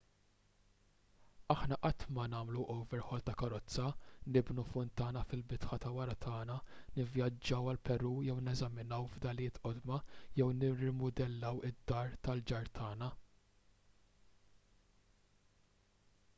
[1.55, 3.83] aħna qatt ma nagħmlu overhaul ta' karozza
[4.37, 6.55] nibnu funtana fil-bitħa ta' wara tagħna
[6.95, 10.01] nivvjaġġaw għall-peru biex neżaminaw fdalijiet qodma
[10.41, 13.11] jew nirrimudellaw id-dar tal-ġar tagħna